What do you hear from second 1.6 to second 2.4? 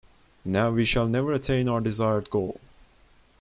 our desired